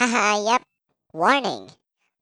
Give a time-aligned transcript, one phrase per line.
[0.00, 0.64] Haha, yep.
[1.12, 1.68] Warning.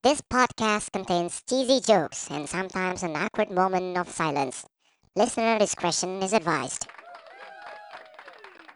[0.03, 4.67] This podcast contains cheesy jokes and sometimes an awkward moment of silence.
[5.15, 6.91] Listener discretion is advised.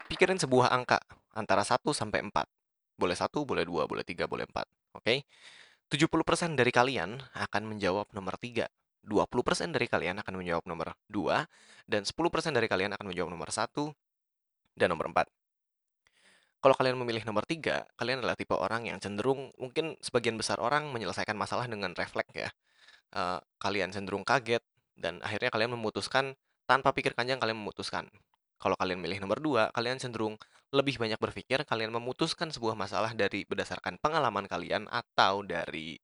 [0.07, 1.03] Pikirin sebuah angka
[1.35, 2.47] antara 1 sampai 4.
[2.95, 4.71] Boleh 1, boleh 2, boleh 3, boleh 4.
[4.95, 5.27] Oke?
[5.91, 8.71] 70% dari kalian akan menjawab nomor 3.
[9.03, 13.67] 20% dari kalian akan menjawab nomor 2 dan 10% dari kalian akan menjawab nomor 1
[14.79, 15.42] dan nomor 4.
[16.63, 20.87] Kalau kalian memilih nomor 3, kalian adalah tipe orang yang cenderung mungkin sebagian besar orang
[20.95, 22.47] menyelesaikan masalah dengan refleks ya.
[23.11, 24.63] Eh, kalian cenderung kaget
[24.95, 28.07] dan akhirnya kalian memutuskan tanpa pikir panjang kalian memutuskan.
[28.63, 30.39] Kalau kalian milih nomor 2, kalian cenderung
[30.71, 35.99] lebih banyak berpikir, kalian memutuskan sebuah masalah dari berdasarkan pengalaman kalian atau dari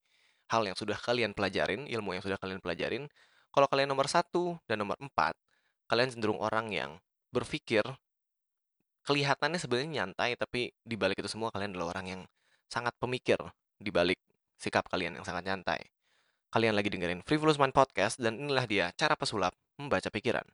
[0.52, 3.08] hal yang sudah kalian pelajarin, ilmu yang sudah kalian pelajarin.
[3.48, 5.32] Kalau kalian nomor 1 dan nomor 4,
[5.88, 7.00] kalian cenderung orang yang
[7.32, 7.80] berpikir
[9.10, 12.22] kelihatannya sebenarnya nyantai tapi di balik itu semua kalian adalah orang yang
[12.70, 13.42] sangat pemikir
[13.74, 14.22] di balik
[14.54, 15.82] sikap kalian yang sangat nyantai.
[16.54, 19.50] Kalian lagi dengerin Frivolous Mind Podcast dan inilah dia cara pesulap
[19.82, 20.46] membaca pikiran.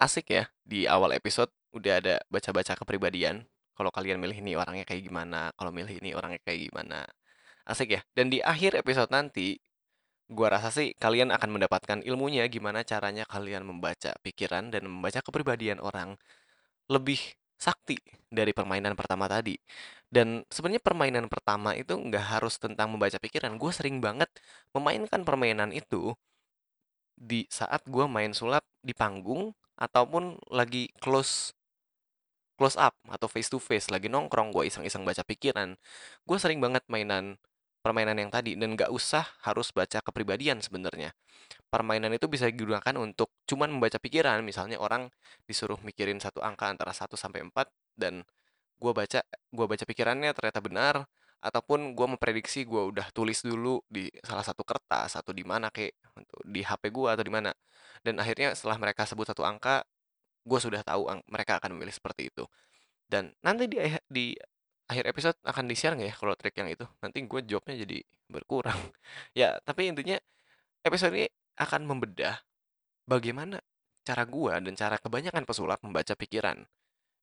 [0.00, 3.44] Asik ya, di awal episode udah ada baca-baca kepribadian.
[3.76, 7.04] Kalau kalian milih ini orangnya kayak gimana, kalau milih ini orangnya kayak gimana.
[7.66, 8.00] Asik ya.
[8.14, 9.58] Dan di akhir episode nanti,
[10.30, 15.78] gua rasa sih kalian akan mendapatkan ilmunya gimana caranya kalian membaca pikiran dan membaca kepribadian
[15.82, 16.14] orang
[16.90, 17.18] lebih
[17.58, 17.98] sakti
[18.30, 19.58] dari permainan pertama tadi.
[20.06, 23.58] Dan sebenarnya permainan pertama itu nggak harus tentang membaca pikiran.
[23.58, 24.30] Gue sering banget
[24.74, 26.14] memainkan permainan itu
[27.16, 31.56] di saat gue main sulap di panggung ataupun lagi close
[32.56, 35.76] close up atau face to face lagi nongkrong gue iseng-iseng baca pikiran
[36.24, 37.36] gue sering banget mainan
[37.86, 41.14] permainan yang tadi dan nggak usah harus baca kepribadian sebenarnya.
[41.70, 45.06] Permainan itu bisa digunakan untuk cuman membaca pikiran misalnya orang
[45.46, 47.54] disuruh mikirin satu angka antara 1 sampai 4
[47.94, 48.26] dan
[48.82, 49.22] gue baca
[49.54, 51.06] gua baca pikirannya ternyata benar
[51.38, 55.94] ataupun gue memprediksi gue udah tulis dulu di salah satu kertas atau di mana kayak
[56.42, 57.54] di HP gue atau di mana.
[58.02, 59.86] Dan akhirnya setelah mereka sebut satu angka
[60.42, 62.44] gue sudah tahu mereka akan memilih seperti itu.
[63.06, 63.78] Dan nanti di
[64.10, 64.34] di
[64.86, 66.86] akhir episode akan di-share nggak ya kalau trik yang itu?
[67.02, 67.98] Nanti gue jawabnya jadi
[68.30, 68.78] berkurang.
[69.40, 70.16] Ya tapi intinya
[70.86, 71.26] episode ini
[71.58, 72.40] akan membedah
[73.08, 73.60] bagaimana
[74.06, 76.64] cara gue dan cara kebanyakan pesulap membaca pikiran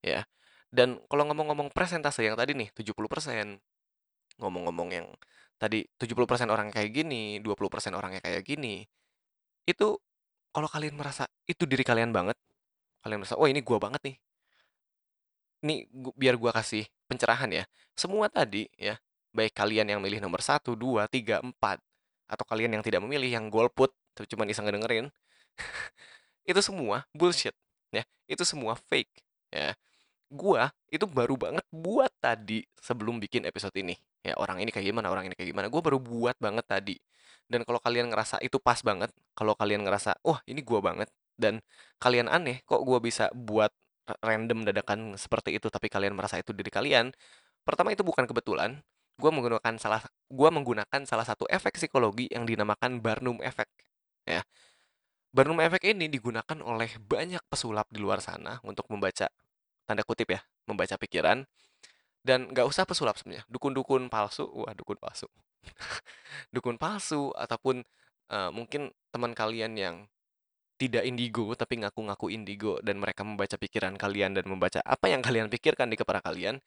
[0.03, 0.27] ya.
[0.73, 3.61] Dan kalau ngomong-ngomong presentase yang tadi nih 70%
[4.41, 5.07] ngomong-ngomong yang
[5.61, 8.83] tadi 70% orang kayak gini 20% orangnya kayak gini
[9.63, 9.95] itu
[10.51, 12.35] kalau kalian merasa itu diri kalian banget
[13.05, 14.15] kalian merasa oh ini gua banget nih
[15.63, 17.63] ini biar gua kasih pencerahan ya.
[17.95, 18.99] Semua tadi ya
[19.33, 21.79] baik kalian yang milih nomor 1, 2, 3, 4
[22.29, 23.89] atau kalian yang tidak memilih yang golput
[24.29, 25.09] cuma iseng ngedengerin
[26.49, 27.55] itu semua bullshit
[27.89, 28.03] ya.
[28.29, 29.73] Itu semua fake ya.
[30.29, 35.09] Gua itu baru banget buat tadi sebelum bikin episode ini ya orang ini kayak gimana
[35.09, 35.71] orang ini kayak gimana.
[35.71, 36.95] Gua baru buat banget tadi.
[37.47, 41.59] Dan kalau kalian ngerasa itu pas banget kalau kalian ngerasa wah ini gua banget dan
[41.97, 43.73] kalian aneh kok gue bisa buat
[44.19, 47.11] random dadakan seperti itu tapi kalian merasa itu diri kalian
[47.63, 48.83] pertama itu bukan kebetulan
[49.17, 53.69] gue menggunakan salah gua menggunakan salah satu efek psikologi yang dinamakan Barnum Effect
[54.25, 54.41] ya.
[55.33, 59.29] Barnum Effect ini digunakan oleh banyak pesulap di luar sana untuk membaca
[59.85, 61.45] tanda kutip ya membaca pikiran
[62.23, 65.29] dan nggak usah pesulap sebenarnya dukun-dukun palsu wah dukun palsu.
[66.53, 67.87] Dukun palsu ataupun
[68.27, 69.95] uh, mungkin teman kalian yang
[70.83, 75.47] tidak indigo tapi ngaku-ngaku indigo dan mereka membaca pikiran kalian dan membaca apa yang kalian
[75.47, 76.59] pikirkan di kepala kalian,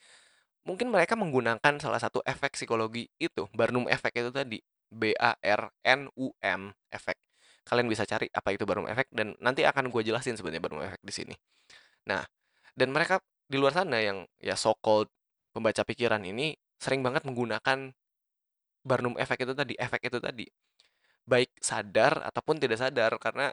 [0.65, 5.69] mungkin mereka menggunakan salah satu efek psikologi itu, Barnum efek itu tadi, B A R
[5.85, 7.21] N U M efek.
[7.67, 11.03] Kalian bisa cari apa itu Barnum efek dan nanti akan gue jelasin sebenarnya Barnum efek
[11.03, 11.35] di sini.
[12.09, 12.23] Nah,
[12.79, 15.11] dan mereka di luar sana yang ya so called
[15.51, 17.91] pembaca pikiran ini sering banget menggunakan
[18.87, 20.47] Barnum efek itu tadi, efek itu tadi.
[21.27, 23.51] Baik sadar ataupun tidak sadar karena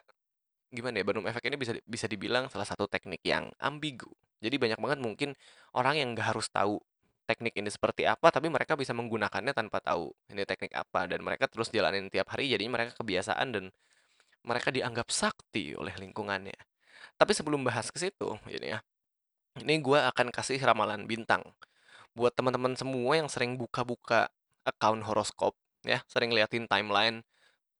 [0.74, 4.10] gimana ya Barnum efek ini bisa bisa dibilang salah satu teknik yang ambigu.
[4.42, 5.30] Jadi banyak banget mungkin
[5.72, 6.82] orang yang nggak harus tahu
[7.24, 11.48] teknik ini seperti apa, tapi mereka bisa menggunakannya tanpa tahu ini teknik apa dan mereka
[11.48, 13.64] terus jalanin tiap hari jadi mereka kebiasaan dan
[14.44, 16.58] mereka dianggap sakti oleh lingkungannya.
[17.16, 18.78] Tapi sebelum bahas ke situ, ini ya,
[19.62, 21.40] ini gue akan kasih ramalan bintang
[22.14, 24.30] buat teman-teman semua yang sering buka-buka
[24.62, 27.26] account horoskop ya, sering liatin timeline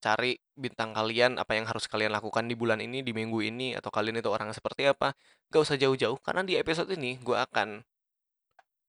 [0.03, 3.89] cari bintang kalian, apa yang harus kalian lakukan di bulan ini, di minggu ini, atau
[3.89, 5.13] kalian itu orang seperti apa,
[5.49, 7.81] gak usah jauh-jauh, karena di episode ini gue akan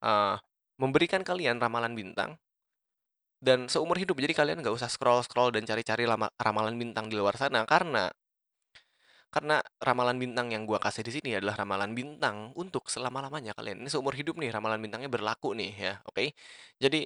[0.05, 0.37] uh,
[0.81, 2.37] memberikan kalian ramalan bintang
[3.41, 4.17] dan seumur hidup.
[4.17, 6.05] Jadi kalian nggak usah scroll-scroll dan cari-cari
[6.41, 8.09] ramalan bintang di luar sana karena
[9.31, 13.85] karena ramalan bintang yang gua kasih di sini adalah ramalan bintang untuk selama-lamanya kalian.
[13.85, 16.32] Ini seumur hidup nih ramalan bintangnya berlaku nih ya, oke?
[16.81, 17.05] Jadi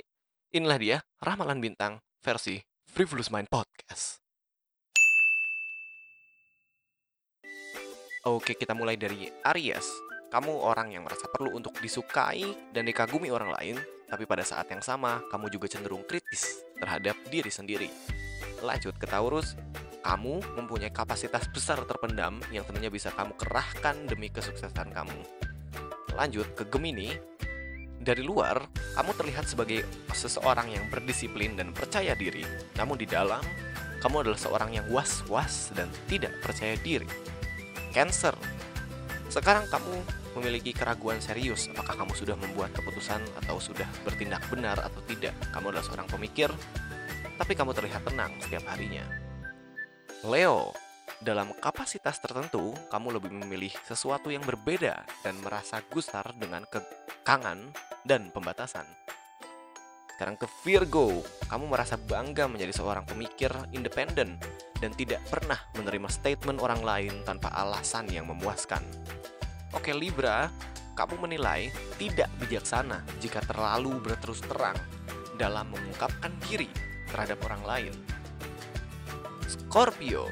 [0.54, 4.18] inilah dia ramalan bintang versi Frivolous Mind Podcast.
[8.26, 9.86] Oke, kita mulai dari Aries.
[10.26, 12.42] Kamu orang yang merasa perlu untuk disukai
[12.74, 13.76] dan dikagumi orang lain,
[14.10, 17.86] tapi pada saat yang sama, kamu juga cenderung kritis terhadap diri sendiri.
[18.58, 19.54] Lanjut ke Taurus,
[20.02, 25.18] kamu mempunyai kapasitas besar terpendam yang tentunya bisa kamu kerahkan demi kesuksesan kamu.
[26.18, 27.14] Lanjut ke Gemini,
[28.00, 28.64] dari luar,
[28.96, 29.84] kamu terlihat sebagai
[30.16, 32.40] seseorang yang berdisiplin dan percaya diri.
[32.80, 33.44] Namun di dalam,
[34.00, 37.04] kamu adalah seorang yang was-was dan tidak percaya diri.
[37.92, 38.32] Cancer,
[39.28, 40.00] sekarang kamu
[40.40, 45.36] memiliki keraguan serius apakah kamu sudah membuat keputusan atau sudah bertindak benar atau tidak.
[45.52, 46.48] Kamu adalah seorang pemikir,
[47.36, 49.04] tapi kamu terlihat tenang setiap harinya.
[50.24, 50.72] Leo,
[51.20, 58.32] dalam kapasitas tertentu, kamu lebih memilih sesuatu yang berbeda dan merasa gusar dengan kekangan dan
[58.32, 58.84] pembatasan.
[60.20, 64.36] Sekarang ke Virgo, kamu merasa bangga menjadi seorang pemikir independen
[64.76, 68.84] dan tidak pernah menerima statement orang lain tanpa alasan yang memuaskan.
[69.72, 70.52] Oke Libra,
[70.92, 74.76] kamu menilai tidak bijaksana jika terlalu berterus terang
[75.40, 76.68] dalam mengungkapkan diri
[77.08, 77.94] terhadap orang lain.
[79.48, 80.28] Scorpio,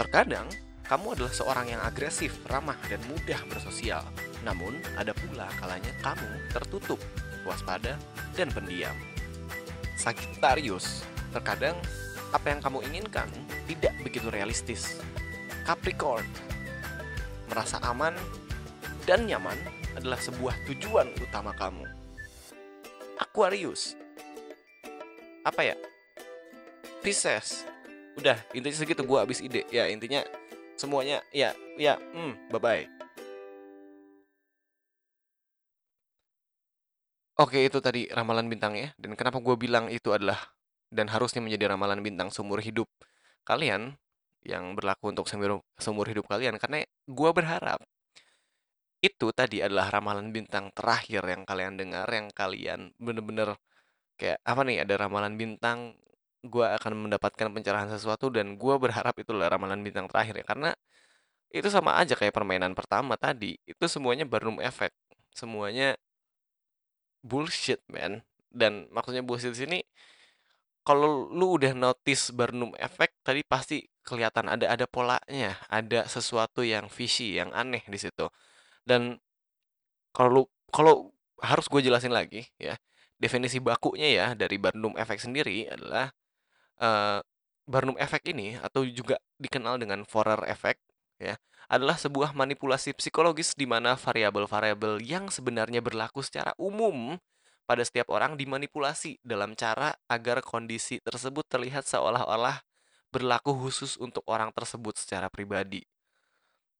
[0.00, 0.48] terkadang
[0.88, 4.00] kamu adalah seorang yang agresif, ramah, dan mudah bersosial.
[4.46, 7.00] Namun, ada pula kalanya kamu tertutup,
[7.42, 7.98] waspada,
[8.38, 8.94] dan pendiam.
[9.98, 11.02] Sagittarius,
[11.34, 11.74] terkadang
[12.30, 13.28] apa yang kamu inginkan
[13.66, 15.00] tidak begitu realistis.
[15.66, 16.24] Capricorn,
[17.50, 18.14] merasa aman
[19.04, 19.56] dan nyaman
[19.96, 21.84] adalah sebuah tujuan utama kamu.
[23.18, 23.98] Aquarius.
[25.42, 25.76] Apa ya?
[27.02, 27.66] Pisces.
[28.14, 29.66] Udah, intinya segitu gua habis ide.
[29.70, 30.22] Ya, intinya
[30.78, 32.97] semuanya ya, ya, hmm, bye-bye.
[37.38, 38.90] Oke, itu tadi ramalan bintangnya.
[38.98, 40.38] Dan kenapa gue bilang itu adalah
[40.90, 42.88] dan harusnya menjadi ramalan bintang seumur hidup
[43.46, 43.94] kalian
[44.42, 45.26] yang berlaku untuk
[45.78, 46.58] seumur hidup kalian.
[46.58, 47.78] Karena gue berharap
[48.98, 53.54] itu tadi adalah ramalan bintang terakhir yang kalian dengar, yang kalian bener-bener
[54.20, 55.94] kayak apa nih ada ramalan bintang,
[56.44, 58.28] gue akan mendapatkan pencerahan sesuatu.
[58.32, 60.46] Dan gue berharap itu adalah ramalan bintang terakhir ya.
[60.46, 60.70] Karena
[61.54, 63.56] itu sama aja kayak permainan pertama tadi.
[63.68, 64.94] Itu semuanya Barnum Effect.
[65.34, 65.96] Semuanya
[67.22, 68.24] bullshit man.
[68.48, 69.84] Dan maksudnya bullshit sini
[70.88, 76.88] kalau lu udah notice Barnum Effect tadi pasti kelihatan ada ada polanya ada sesuatu yang
[76.88, 78.24] fishy yang aneh di situ.
[78.88, 79.20] Dan
[80.16, 81.12] kalau kalau
[81.44, 82.80] harus gue jelasin lagi ya,
[83.20, 86.08] definisi bakunya ya dari Barnum Effect sendiri adalah
[86.80, 87.20] uh,
[87.68, 90.80] Barnum Effect ini atau juga dikenal dengan Forer Effect
[91.18, 91.36] ya,
[91.68, 97.18] adalah sebuah manipulasi psikologis di mana variabel-variabel yang sebenarnya berlaku secara umum
[97.68, 102.64] pada setiap orang dimanipulasi dalam cara agar kondisi tersebut terlihat seolah-olah
[103.12, 105.84] berlaku khusus untuk orang tersebut secara pribadi.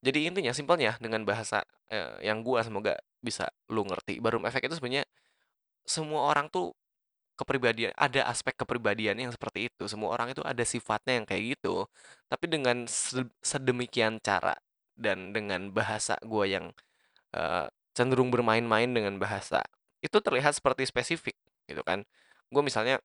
[0.01, 4.79] Jadi intinya simpelnya dengan bahasa, eee, yang gua semoga bisa lu ngerti, barum efek itu
[4.79, 5.05] sebenarnya
[5.83, 6.73] semua orang tuh
[7.39, 11.87] kepribadian ada aspek kepribadiannya yang seperti itu, semua orang itu ada sifatnya yang kayak gitu,
[12.31, 12.85] tapi dengan
[13.45, 14.59] sedemikian cara
[14.99, 16.75] dan dengan bahasa gua yang,
[17.37, 19.63] eee, cenderung bermain-main dengan bahasa,
[20.05, 21.37] itu terlihat seperti spesifik
[21.71, 22.05] gitu kan.
[22.53, 22.99] Gue misalnya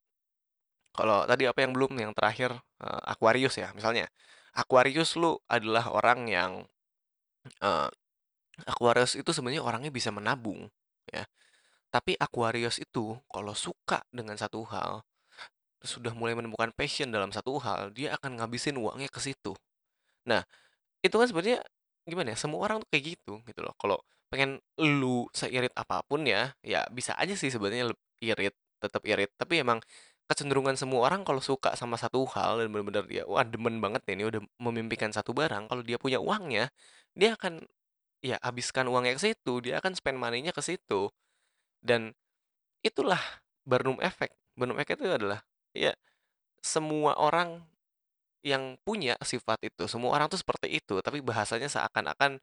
[0.93, 4.05] kalau tadi apa yang belum, yang terakhir, eee, Aquarius ya misalnya,
[4.53, 6.51] Aquarius lu adalah orang yang
[7.63, 7.89] uh,
[8.69, 10.69] Aquarius itu sebenarnya orangnya bisa menabung,
[11.09, 11.25] ya.
[11.93, 15.05] Tapi Aquarius itu kalau suka dengan satu hal,
[15.83, 19.53] sudah mulai menemukan passion dalam satu hal, dia akan ngabisin uangnya ke situ.
[20.25, 20.41] Nah,
[21.05, 21.59] itu kan sebenarnya
[22.07, 23.75] gimana ya, semua orang tuh kayak gitu, gitu loh.
[23.77, 23.99] Kalau
[24.31, 29.61] pengen lu seirit apa pun ya, ya bisa aja sih sebenarnya irit, tetap irit, tapi
[29.61, 29.79] emang
[30.25, 34.13] kecenderungan semua orang kalau suka sama satu hal dan benar-benar dia, wah demen banget nih,
[34.17, 36.71] ini udah memimpikan satu barang, kalau dia punya uangnya,
[37.13, 37.61] dia akan,
[38.23, 41.11] ya habiskan uangnya ke situ, dia akan spend money-nya ke situ.
[41.83, 42.15] Dan
[42.79, 43.19] itulah
[43.67, 44.31] Barnum Effect.
[44.55, 45.43] Barnum Effect itu adalah,
[45.75, 45.91] ya
[46.63, 47.59] semua orang
[48.43, 52.39] yang punya sifat itu, semua orang tuh seperti itu, tapi bahasanya seakan-akan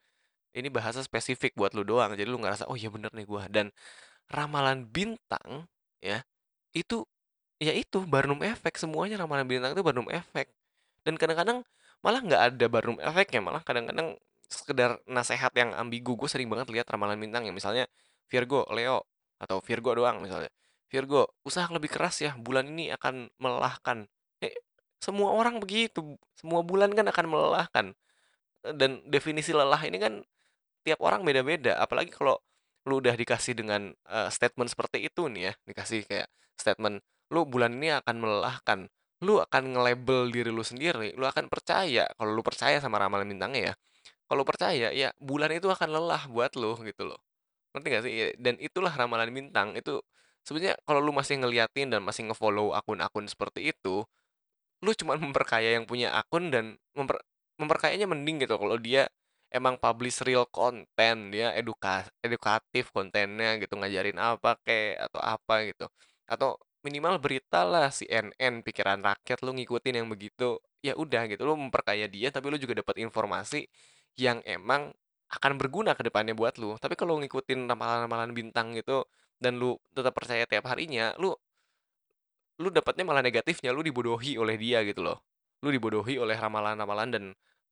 [0.56, 2.12] ini bahasa spesifik buat lu doang.
[2.16, 3.70] Jadi lu ngerasa, "Oh iya bener nih gua." Dan
[4.32, 5.68] ramalan bintang
[6.02, 6.24] ya,
[6.76, 7.04] itu
[7.60, 10.50] ya itu Barnum Effect, semuanya ramalan bintang itu Barnum Effect.
[11.04, 11.64] Dan kadang-kadang
[12.04, 14.16] malah nggak ada Barnum Effect ya, malah kadang-kadang
[14.50, 17.86] sekedar nasehat yang ambigu gue sering banget lihat ramalan bintang yang misalnya
[18.26, 19.06] Virgo Leo
[19.40, 20.52] atau Virgo doang misalnya
[20.90, 24.10] Virgo, usaha lebih keras ya, bulan ini akan melelahkan.
[24.42, 24.58] Eh,
[24.98, 27.86] semua orang begitu, semua bulan kan akan melelahkan.
[28.66, 30.14] Eh, dan definisi lelah ini kan
[30.82, 32.42] tiap orang beda-beda, apalagi kalau
[32.88, 37.76] lu udah dikasih dengan uh, statement seperti itu nih ya, dikasih kayak statement, lu bulan
[37.76, 38.78] ini akan melelahkan,
[39.22, 43.72] lu akan nge-label diri lu sendiri, lu akan percaya, kalau lu percaya sama ramalan bintangnya
[43.72, 43.74] ya,
[44.26, 47.20] kalau percaya ya bulan itu akan lelah buat lu gitu loh.
[47.74, 48.12] Ngerti gak sih?
[48.12, 50.02] Ya, dan itulah ramalan bintang, itu
[50.42, 54.02] sebenarnya kalau lu masih ngeliatin dan masih ngefollow akun-akun seperti itu,
[54.84, 57.20] lu cuma memperkaya yang punya akun dan memper
[57.60, 59.04] memperkayanya mending gitu kalau dia
[59.52, 65.86] emang publish real content, dia eduka edukatif kontennya gitu, ngajarin apa kek atau apa gitu.
[66.30, 71.54] Atau minimal berita lah CNN, Pikiran Rakyat lu ngikutin yang begitu, ya udah gitu lu
[71.60, 73.68] memperkaya dia tapi lu juga dapat informasi
[74.16, 74.92] yang emang
[75.30, 76.74] akan berguna ke depannya buat lu.
[76.76, 79.06] Tapi kalau ngikutin ramalan-ramalan bintang gitu
[79.38, 81.32] dan lu tetap percaya tiap harinya, lu
[82.60, 85.22] lu dapatnya malah negatifnya, lu dibodohi oleh dia gitu loh.
[85.64, 87.24] Lu dibodohi oleh ramalan-ramalan dan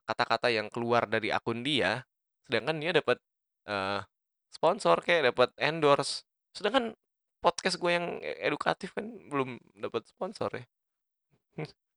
[0.08, 2.00] kata-kata yang keluar dari akun dia,
[2.48, 3.20] sedangkan dia dapat
[3.68, 4.00] uh,
[4.48, 6.24] sponsor kayak dapat endorse.
[6.56, 6.96] Sedangkan
[7.44, 10.64] podcast gue yang e-, edukatif kan belum dapat sponsor ya.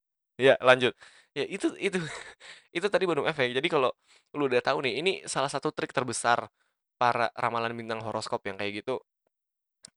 [0.42, 0.94] ya, lanjut.
[1.38, 1.98] Ya, itu itu
[2.78, 3.54] itu tadi Bandung Efek.
[3.56, 3.90] Jadi kalau
[4.36, 6.50] lu udah tahu nih, ini salah satu trik terbesar
[7.02, 9.00] para ramalan bintang horoskop yang kayak gitu.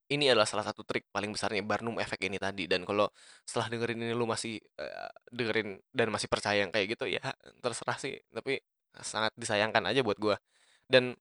[0.04, 3.08] Ini adalah salah satu trik paling besarnya Barnum Efek ini tadi dan kalau
[3.48, 7.24] setelah dengerin ini lu masih uh, dengerin dan masih percaya yang kayak gitu ya
[7.64, 8.60] terserah sih, tapi
[9.00, 10.36] sangat disayangkan aja buat gua.
[10.84, 11.16] Dan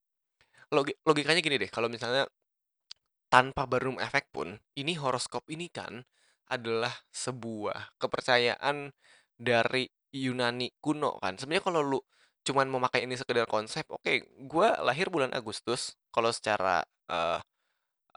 [0.71, 2.27] logi logikanya gini deh, kalau misalnya
[3.31, 6.03] tanpa Barnum Efek pun, ini horoskop ini kan
[6.49, 8.91] adalah sebuah kepercayaan
[9.37, 11.35] dari Yunani kuno kan.
[11.41, 11.99] Sebenarnya kalau lu
[12.43, 15.95] cuman memakai ini sekedar konsep, oke, okay, gue lahir bulan Agustus.
[16.13, 17.39] Kalau secara uh,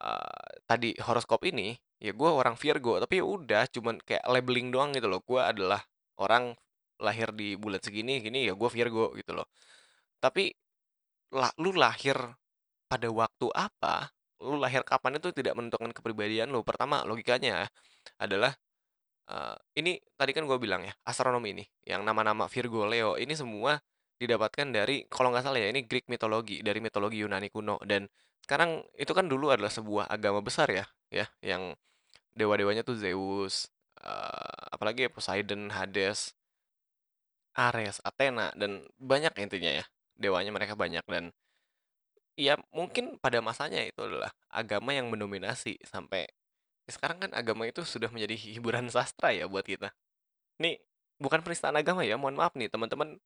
[0.02, 3.00] uh, tadi horoskop ini, ya gue orang Virgo.
[3.00, 5.22] Tapi udah, cuman kayak labeling doang gitu loh.
[5.24, 5.80] Gue adalah
[6.20, 6.52] orang
[7.00, 9.48] lahir di bulan segini, gini ya gue Virgo gitu loh.
[10.20, 10.52] Tapi
[11.32, 12.16] lah, lu lahir
[12.90, 14.10] pada waktu apa,
[14.42, 16.60] lu lahir kapan itu tidak menentukan kepribadian lu.
[16.66, 17.68] Pertama, logikanya
[18.18, 18.54] adalah
[19.26, 23.74] Uh, ini tadi kan gue bilang ya, astronomi ini, yang nama-nama Virgo, Leo, ini semua
[24.22, 27.82] didapatkan dari kalau nggak salah ya, ini Greek mitologi, dari mitologi Yunani kuno.
[27.82, 28.06] Dan
[28.46, 31.74] sekarang itu kan dulu adalah sebuah agama besar ya, ya, yang
[32.38, 33.66] dewa-dewanya tuh Zeus,
[34.06, 36.30] uh, apalagi ya Poseidon, Hades,
[37.58, 39.84] Ares, Athena, dan banyak intinya ya,
[40.14, 41.34] dewanya mereka banyak dan
[42.38, 46.28] ya mungkin pada masanya itu adalah agama yang mendominasi sampai
[46.86, 49.90] sekarang kan agama itu sudah menjadi hiburan sastra ya buat kita.
[50.62, 50.80] Nih,
[51.20, 53.18] bukan penistaan agama ya, mohon maaf nih teman-teman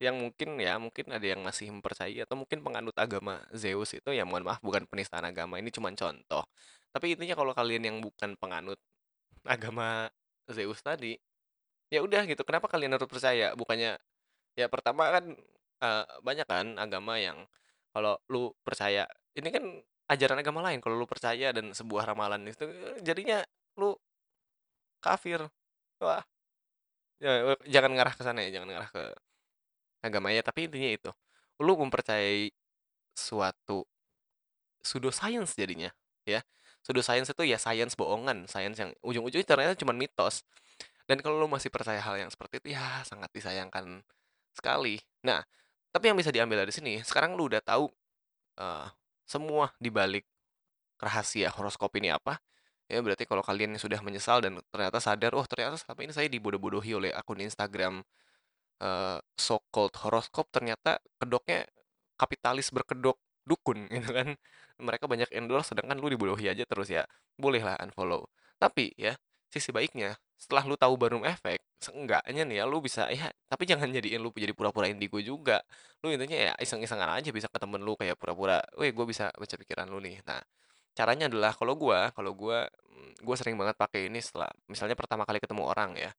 [0.00, 4.24] yang mungkin ya mungkin ada yang masih mempercayai atau mungkin penganut agama Zeus itu ya
[4.24, 6.44] mohon maaf bukan penistaan agama ini cuma contoh.
[6.90, 8.80] Tapi intinya kalau kalian yang bukan penganut
[9.44, 10.08] agama
[10.48, 11.20] Zeus tadi,
[11.92, 12.42] ya udah gitu.
[12.48, 13.52] Kenapa kalian harus percaya?
[13.54, 14.00] Bukannya
[14.58, 15.24] ya pertama kan
[15.84, 17.44] uh, banyak kan agama yang
[17.94, 19.64] kalau lu percaya ini kan
[20.10, 20.82] ajaran agama lain.
[20.82, 22.66] Kalau lu percaya dan sebuah ramalan itu
[23.06, 23.40] jadinya
[23.78, 23.94] lu
[24.98, 25.46] kafir.
[26.02, 26.24] Wah.
[27.20, 29.04] Ya, jangan ngarah ke sana ya jangan ngarah ke
[30.00, 31.10] agamanya tapi intinya itu
[31.60, 32.48] lu mempercayai
[33.12, 33.84] suatu
[34.80, 35.92] pseudoscience jadinya
[36.24, 36.40] ya.
[36.80, 40.42] Pseudoscience itu ya science bohongan science yang ujung-ujungnya ternyata cuma mitos.
[41.04, 44.00] Dan kalau lu masih percaya hal yang seperti itu ya sangat disayangkan
[44.56, 44.96] sekali.
[45.26, 45.44] Nah
[45.92, 47.90] tapi yang bisa diambil dari sini sekarang lu udah tahu
[48.62, 48.88] uh,
[49.30, 50.26] semua dibalik
[50.98, 52.42] rahasia horoskop ini apa,
[52.90, 56.92] ya berarti kalau kalian sudah menyesal dan ternyata sadar, oh ternyata selama ini saya dibodoh-bodohi
[56.98, 58.02] oleh akun Instagram
[58.82, 61.68] uh, so called horoskop ternyata kedoknya
[62.18, 64.34] kapitalis berkedok dukun gitu kan.
[64.80, 67.06] Mereka banyak endorse sedangkan lu dibodohi aja terus ya.
[67.38, 68.26] Bolehlah unfollow.
[68.58, 69.16] Tapi ya,
[69.50, 73.90] sisi baiknya setelah lu tahu Barnum efek seenggaknya nih ya lu bisa ya tapi jangan
[73.96, 75.60] jadiin lu jadi pura-pura indigo juga.
[76.04, 79.54] Lu intinya ya iseng-isengan aja bisa ke temen lu kayak pura-pura weh gue bisa baca
[79.58, 80.22] pikiran lu nih.
[80.24, 80.40] Nah
[80.96, 85.22] caranya adalah kalau gue kalau gue mm, gue sering banget pakai ini setelah misalnya pertama
[85.28, 86.10] kali ketemu orang ya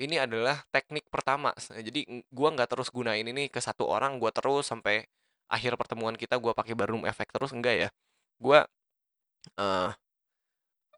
[0.00, 1.52] ini adalah teknik pertama.
[1.60, 5.04] Jadi gue nggak terus gunain ini ke satu orang gue terus sampai
[5.50, 7.88] akhir pertemuan kita gue pakai Barnum efek terus enggak ya.
[8.40, 8.64] Gue
[9.60, 9.90] uh,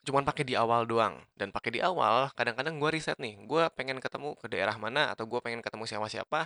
[0.02, 1.23] cuman pakai di awal doang.
[1.38, 5.25] Dan pakai di awal kadang-kadang gue riset nih gue pengen ketemu ke daerah mana atau
[5.30, 6.40] gue pengen ketemu siapa siapa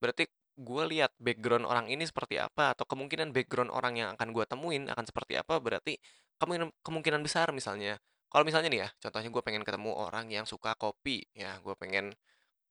[0.00, 0.24] berarti
[0.60, 4.82] gue lihat background orang ini seperti apa atau kemungkinan background orang yang akan gue temuin
[4.92, 5.96] akan seperti apa berarti
[6.40, 7.98] kemungkinan kemungkinan besar misalnya.
[8.30, 12.14] Kalau misalnya nih ya contohnya gue pengen ketemu orang yang suka kopi ya gue pengen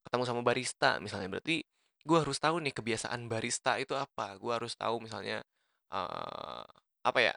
[0.08, 1.68] ketemu sama barista misalnya berarti
[2.08, 4.40] gue harus tahu nih kebiasaan barista itu apa.
[4.40, 5.44] Gue harus tahu misalnya
[5.92, 6.64] uh,
[7.04, 7.34] apa ya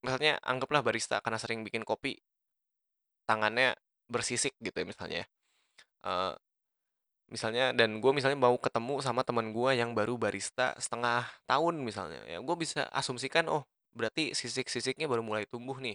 [0.00, 2.16] misalnya anggaplah barista karena sering bikin kopi
[3.30, 3.78] tangannya
[4.10, 5.22] bersisik gitu ya misalnya.
[6.02, 6.34] Uh,
[7.30, 12.26] misalnya dan gue misalnya mau ketemu sama teman gue yang baru barista setengah tahun misalnya
[12.26, 13.62] ya gue bisa asumsikan oh
[13.94, 15.94] berarti sisik-sisiknya baru mulai tumbuh nih.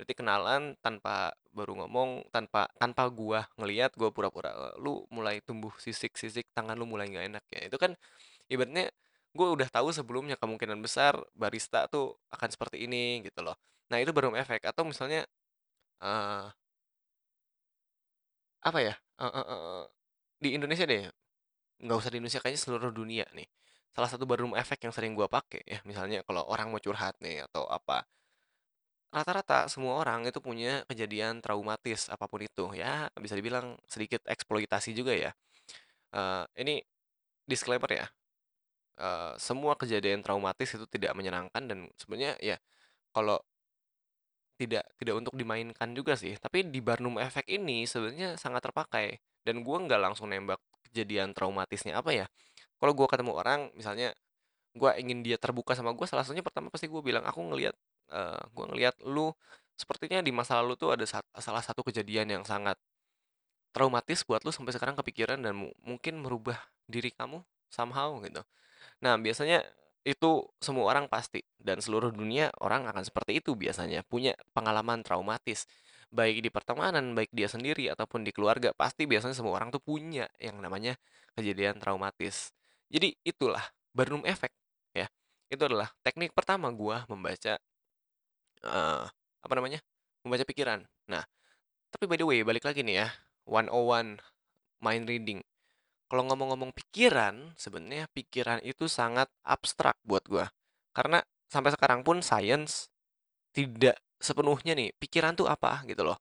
[0.00, 6.48] Berarti kenalan tanpa baru ngomong tanpa tanpa gue ngelihat gue pura-pura lu mulai tumbuh sisik-sisik
[6.56, 7.44] tangan lu mulai nggak enak.
[7.52, 7.92] Ya itu kan
[8.48, 8.88] ibaratnya
[9.36, 13.56] gue udah tahu sebelumnya kemungkinan besar barista tuh akan seperti ini gitu loh.
[13.92, 14.64] Nah itu baru efek.
[14.64, 15.28] Atau misalnya
[16.00, 16.48] uh,
[18.60, 19.82] apa ya uh, uh, uh,
[20.40, 21.08] di Indonesia deh,
[21.84, 23.48] nggak usah di Indonesia, kayaknya seluruh dunia nih.
[23.92, 27.44] Salah satu barum efek yang sering gua pakai ya, misalnya kalau orang mau curhat nih
[27.50, 28.06] atau apa,
[29.10, 34.94] rata-rata semua orang itu punya kejadian traumatis apa pun itu, ya bisa dibilang sedikit eksploitasi
[34.96, 35.32] juga ya.
[36.14, 36.80] Uh, ini
[37.46, 38.06] disclaimer ya,
[39.02, 42.56] uh, semua kejadian traumatis itu tidak menyenangkan dan sebenarnya ya
[43.10, 43.42] kalau
[44.60, 49.16] tidak tidak untuk dimainkan juga sih, tapi di Barnum Effect ini sebenarnya sangat terpakai.
[49.40, 50.60] Dan gue nggak langsung nembak
[50.92, 52.26] kejadian traumatisnya apa ya.
[52.76, 54.12] Kalau gue ketemu orang misalnya
[54.76, 57.74] gue ingin dia terbuka sama gue salah satunya pertama pasti gue bilang aku ngelihat
[58.12, 59.32] uh, eh, gue ngelihat lu.
[59.80, 61.08] Sepertinya di masa lalu tuh ada
[61.40, 62.76] salah satu kejadian yang sangat
[63.72, 67.40] traumatis buat lu sampai sekarang kepikiran dan mungkin merubah diri kamu
[67.72, 68.44] somehow gitu.
[69.00, 69.64] Nah biasanya
[70.00, 75.68] itu semua orang pasti dan seluruh dunia orang akan seperti itu biasanya punya pengalaman traumatis
[76.10, 80.26] baik di pertemanan, baik dia sendiri ataupun di keluarga, pasti biasanya semua orang tuh punya
[80.42, 80.98] yang namanya
[81.38, 82.50] kejadian traumatis.
[82.90, 83.62] Jadi itulah
[83.94, 84.54] Barnum Effect
[84.90, 85.06] ya.
[85.46, 87.56] Itu adalah teknik pertama gua membaca
[88.66, 89.06] uh,
[89.40, 89.80] apa namanya?
[90.20, 90.84] membaca pikiran.
[91.08, 91.24] Nah,
[91.88, 93.08] tapi by the way, balik lagi nih ya.
[93.48, 94.20] 101
[94.84, 95.40] mind reading.
[96.10, 100.50] Kalau ngomong-ngomong pikiran, sebenarnya pikiran itu sangat abstrak buat gua.
[100.90, 102.90] Karena sampai sekarang pun science
[103.54, 106.18] tidak sepenuhnya nih pikiran tuh apa gitu loh.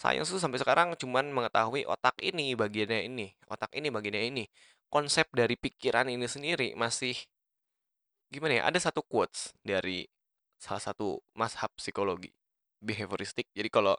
[0.00, 4.44] Sains tuh sampai sekarang cuman mengetahui otak ini bagiannya ini otak ini bagiannya ini.
[4.90, 7.14] Konsep dari pikiran ini sendiri masih
[8.32, 10.08] gimana ya ada satu quotes dari
[10.56, 12.32] salah satu mashab psikologi
[12.80, 13.52] behavioristik.
[13.52, 13.94] Jadi kalau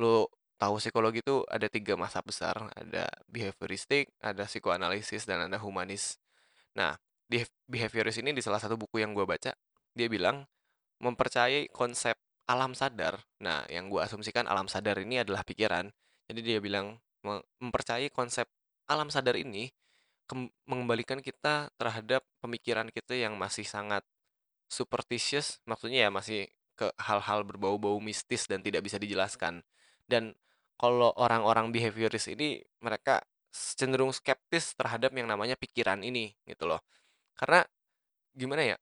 [0.00, 6.16] lo tahu psikologi itu ada tiga masa besar ada behavioristik ada psikoanalisis dan ada humanis
[6.72, 9.52] nah di behavioris ini di salah satu buku yang gue baca
[9.96, 10.44] dia bilang
[11.00, 12.16] mempercayai konsep
[12.46, 13.20] alam sadar.
[13.42, 15.90] Nah, yang gue asumsikan alam sadar ini adalah pikiran.
[16.30, 16.96] Jadi dia bilang
[17.58, 18.46] mempercayai konsep
[18.86, 19.70] alam sadar ini
[20.66, 24.02] mengembalikan kita terhadap pemikiran kita yang masih sangat
[24.66, 29.62] superstitious, maksudnya ya masih ke hal-hal berbau-bau mistis dan tidak bisa dijelaskan.
[30.06, 30.34] Dan
[30.76, 33.20] kalau orang-orang behavioris ini mereka
[33.52, 36.80] cenderung skeptis terhadap yang namanya pikiran ini gitu loh.
[37.36, 37.64] Karena
[38.36, 38.76] gimana ya?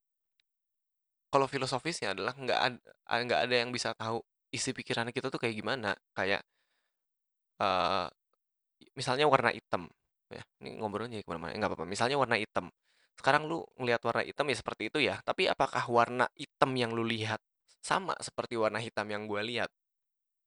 [1.35, 2.79] kalau filosofisnya adalah nggak ada
[3.27, 4.23] nggak ada yang bisa tahu
[4.55, 6.47] isi pikiran kita tuh kayak gimana kayak
[7.59, 8.07] uh,
[8.95, 9.91] misalnya warna hitam
[10.31, 12.71] ya ini ngobrolnya ke mana-mana nggak apa-apa misalnya warna hitam
[13.19, 17.03] sekarang lu ngelihat warna hitam ya seperti itu ya tapi apakah warna hitam yang lu
[17.03, 17.43] lihat
[17.83, 19.75] sama seperti warna hitam yang gue lihat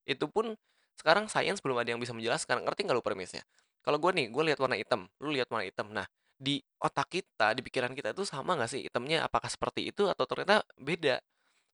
[0.07, 0.55] itu pun
[0.97, 3.45] sekarang sains belum ada yang bisa menjelaskan ngerti nggak lu premisnya
[3.85, 6.05] kalau gue nih gue lihat warna hitam lu lihat warna hitam nah
[6.37, 9.25] di otak kita, di pikiran kita itu sama nggak sih hitamnya?
[9.25, 11.17] Apakah seperti itu atau ternyata beda?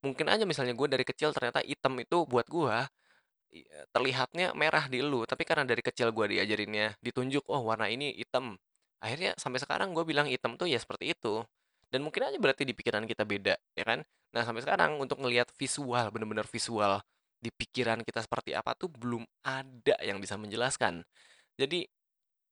[0.03, 2.75] Mungkin aja misalnya gue dari kecil ternyata hitam itu buat gue
[3.93, 8.57] terlihatnya merah di lu, tapi karena dari kecil gue diajarinnya ditunjuk, oh warna ini hitam.
[9.03, 11.45] Akhirnya sampai sekarang gue bilang hitam tuh ya seperti itu.
[11.93, 14.01] Dan mungkin aja berarti di pikiran kita beda, ya kan?
[14.33, 16.97] Nah sampai sekarang untuk ngelihat visual, bener-bener visual
[17.43, 21.03] di pikiran kita seperti apa tuh belum ada yang bisa menjelaskan.
[21.59, 21.83] Jadi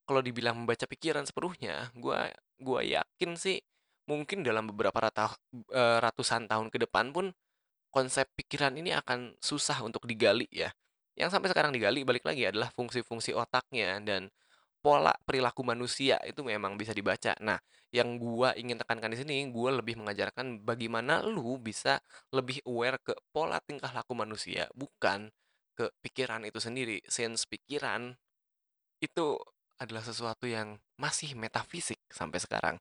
[0.04, 2.28] kalau dibilang membaca pikiran sepenuhnya, gua
[2.60, 3.64] gua yakin sih
[4.12, 5.32] mungkin dalam beberapa rata,
[5.72, 7.32] uh, ratusan tahun ke depan pun
[7.88, 10.68] konsep pikiran ini akan susah untuk digali ya.
[11.16, 14.28] Yang sampai sekarang digali balik lagi adalah fungsi-fungsi otaknya dan
[14.82, 17.38] pola perilaku manusia itu memang bisa dibaca.
[17.40, 17.60] Nah,
[17.92, 22.00] yang gua ingin tekankan di sini, gua lebih mengajarkan bagaimana lu bisa
[22.32, 25.28] lebih aware ke pola tingkah laku manusia, bukan
[25.76, 27.04] ke pikiran itu sendiri.
[27.08, 28.16] Since pikiran
[29.04, 29.36] itu
[29.82, 32.76] adalah sesuatu yang masih metafisik sampai sekarang.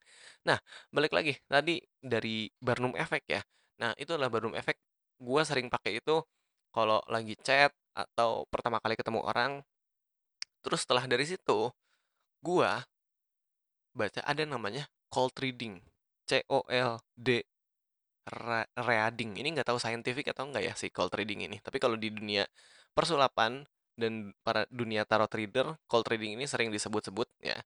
[0.46, 0.60] Nah,
[0.94, 3.42] balik lagi tadi dari Barnum Effect ya.
[3.80, 4.78] Nah, itu adalah Barnum Effect.
[5.18, 6.22] Gua sering pakai itu
[6.70, 9.64] kalau lagi chat atau pertama kali ketemu orang.
[10.60, 11.72] Terus setelah dari situ,
[12.44, 12.84] gua
[13.90, 15.82] baca ada namanya cold reading.
[16.24, 17.42] C O L D
[18.78, 19.36] reading.
[19.36, 21.58] Ini nggak tahu scientific atau enggak ya si cold reading ini.
[21.58, 22.46] Tapi kalau di dunia
[22.94, 23.66] persulapan
[23.98, 27.58] dan para dunia tarot reader, cold reading ini sering disebut-sebut ya.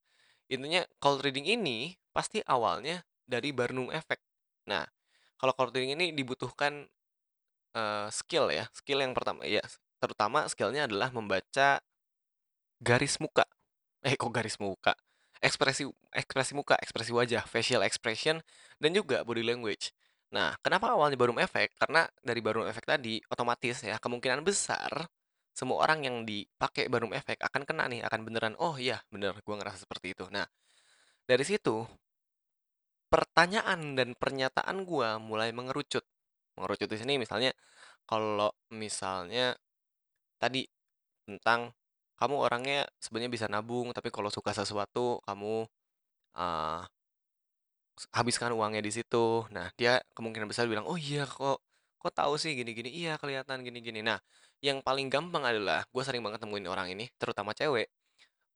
[0.48, 4.24] Intinya cold reading ini pasti awalnya dari Barnum Effect.
[4.64, 4.88] Nah,
[5.36, 6.88] kalau cold reading ini dibutuhkan
[7.76, 8.64] uh, skill ya.
[8.72, 9.60] Skill yang pertama ya
[10.04, 11.80] terutama skill-nya adalah membaca
[12.76, 13.48] garis muka.
[14.04, 14.92] Eh, kok garis muka?
[15.44, 15.84] Ekspresi
[16.16, 18.40] ekspresi muka, ekspresi wajah, facial expression,
[18.80, 19.92] dan juga body language.
[20.32, 21.76] Nah, kenapa awalnya barum efek?
[21.76, 25.04] Karena dari barum efek tadi, otomatis ya, kemungkinan besar
[25.54, 29.54] semua orang yang dipakai barum efek akan kena nih, akan beneran, oh iya, bener, gue
[29.54, 30.26] ngerasa seperti itu.
[30.34, 30.42] Nah,
[31.28, 31.86] dari situ,
[33.06, 36.02] pertanyaan dan pernyataan gue mulai mengerucut.
[36.58, 37.54] Mengerucut di sini misalnya,
[38.02, 39.54] kalau misalnya
[40.42, 40.66] tadi
[41.22, 41.70] tentang
[42.20, 45.66] kamu orangnya sebenarnya bisa nabung, tapi kalau suka sesuatu kamu
[46.38, 46.82] uh,
[48.14, 49.46] habiskan uangnya di situ.
[49.54, 51.62] Nah, dia kemungkinan besar bilang, "Oh iya kok
[52.00, 54.18] kok tahu sih gini-gini?" "Iya, kelihatan gini-gini." Nah,
[54.62, 57.90] yang paling gampang adalah gue sering banget temuin orang ini, terutama cewek,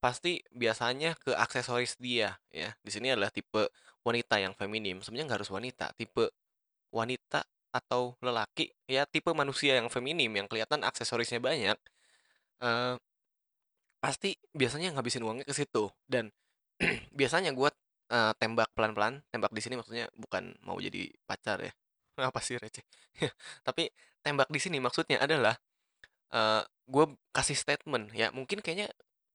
[0.03, 2.75] pasti biasanya ke aksesoris dia ya.
[2.83, 3.71] Di sini adalah tipe
[4.07, 5.03] wanita yang feminim.
[5.05, 6.31] Sebenarnya nggak harus wanita, tipe
[6.95, 11.77] wanita atau lelaki ya tipe manusia yang feminim yang kelihatan aksesorisnya banyak
[12.65, 12.97] uh,
[13.99, 15.91] pasti biasanya ngabisin uangnya ke situ.
[16.07, 16.31] Dan
[17.19, 17.71] biasanya gue
[18.15, 21.73] uh, tembak pelan-pelan tembak di sini maksudnya bukan mau jadi pacar ya.
[22.31, 22.83] Apa sih receh.
[23.67, 23.91] Tapi
[24.23, 25.55] tembak di sini maksudnya adalah
[26.35, 28.89] uh, gue kasih statement ya mungkin kayaknya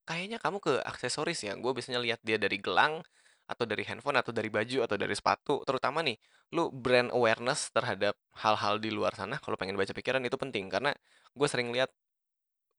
[0.04, 1.56] kayaknya kamu ke aksesoris ya.
[1.56, 3.00] Gue biasanya lihat dia dari gelang
[3.44, 5.64] atau dari handphone atau dari baju atau dari sepatu.
[5.68, 6.16] Terutama nih
[6.56, 10.68] lu brand awareness terhadap hal-hal di luar sana kalau pengen baca pikiran itu penting.
[10.72, 10.92] Karena
[11.32, 11.92] gue sering lihat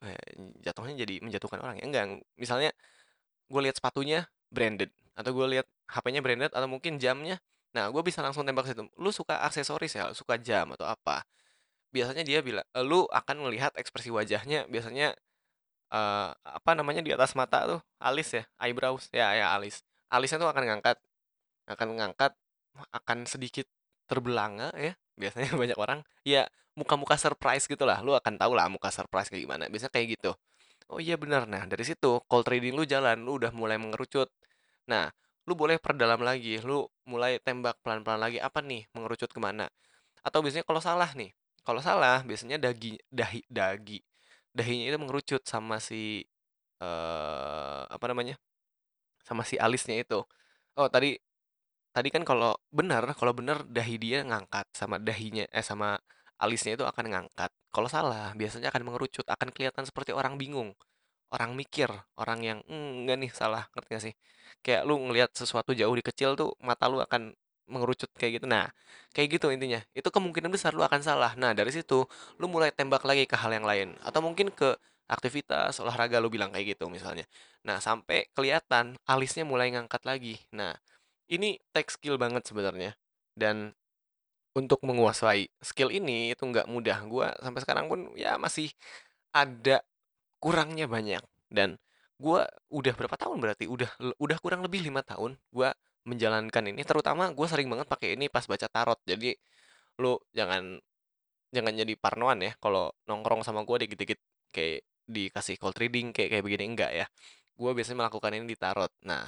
[0.03, 0.19] eh,
[0.65, 1.85] jatuhnya jadi menjatuhkan orang ya?
[1.87, 2.03] Enggak
[2.35, 2.71] misalnya
[3.47, 7.39] gue lihat sepatunya branded atau gue lihat HP-nya branded atau mungkin jamnya
[7.75, 8.87] nah gue bisa langsung tembak situ.
[8.95, 10.11] Lu suka aksesoris ya?
[10.15, 11.27] Suka jam atau apa?
[11.91, 15.15] Biasanya dia bilang lu akan melihat ekspresi wajahnya biasanya
[15.91, 18.43] uh, apa namanya di atas mata tuh alis ya?
[18.63, 19.83] Eyebrows ya ya alis.
[20.07, 20.97] Alisnya tuh akan ngangkat
[21.67, 22.31] akan ngangkat
[22.91, 23.67] akan sedikit
[24.07, 25.99] terbelanga ya biasanya banyak orang.
[26.23, 26.47] Ya
[26.79, 27.99] muka-muka surprise gitu lah.
[28.05, 29.63] Lu akan tahu lah muka surprise kayak gimana.
[29.71, 30.31] Biasanya kayak gitu.
[30.91, 31.49] Oh iya benar.
[31.49, 33.23] Nah dari situ cold trading lu jalan.
[33.25, 34.29] Lu udah mulai mengerucut.
[34.91, 35.09] Nah
[35.47, 36.59] lu boleh perdalam lagi.
[36.61, 38.37] Lu mulai tembak pelan-pelan lagi.
[38.43, 38.85] Apa nih?
[38.93, 39.71] Mengerucut ke mana
[40.25, 41.29] atau biasanya kalau salah nih?
[41.61, 44.01] Kalau salah biasanya dagi dahi dagi
[44.49, 46.25] dahinya itu mengerucut sama si
[46.81, 48.35] uh, apa namanya?
[49.21, 50.25] Sama si alisnya itu.
[50.77, 51.13] Oh tadi
[51.93, 55.95] tadi kan kalau benar kalau benar dahi dia ngangkat sama dahinya eh sama
[56.41, 60.75] alisnya itu akan ngangkat kalau salah biasanya akan mengerucut akan kelihatan seperti orang bingung
[61.33, 64.13] orang mikir orang yang enggak nih salah ngerti gak sih
[64.61, 67.33] kayak lu ngelihat sesuatu jauh di kecil tuh mata lu akan
[67.69, 68.45] mengerucut kayak gitu.
[68.49, 68.69] Nah,
[69.13, 69.81] kayak gitu intinya.
[69.93, 71.33] Itu kemungkinan besar lu akan salah.
[71.37, 72.05] Nah, dari situ
[72.37, 76.49] lu mulai tembak lagi ke hal yang lain atau mungkin ke aktivitas olahraga lu bilang
[76.53, 77.25] kayak gitu misalnya.
[77.65, 80.37] Nah, sampai kelihatan alisnya mulai ngangkat lagi.
[80.53, 80.73] Nah,
[81.29, 82.93] ini tech skill banget sebenarnya.
[83.35, 83.73] Dan
[84.55, 87.03] untuk menguasai skill ini itu nggak mudah.
[87.11, 88.71] Gua sampai sekarang pun ya masih
[89.35, 89.83] ada
[90.39, 91.21] kurangnya banyak.
[91.51, 91.77] Dan
[92.15, 93.67] gua udah berapa tahun berarti?
[93.67, 96.81] Udah udah kurang lebih lima tahun gua menjalankan ini.
[96.85, 98.99] Terutama gue sering banget pakai ini pas baca tarot.
[99.03, 99.33] Jadi
[99.99, 100.77] lu jangan
[101.51, 104.19] jangan jadi parnoan ya kalau nongkrong sama gue dikit-dikit
[104.53, 106.63] kayak dikasih cold reading kayak kayak begini.
[106.71, 107.05] Enggak ya.
[107.57, 108.93] Gue biasanya melakukan ini di tarot.
[109.09, 109.25] Nah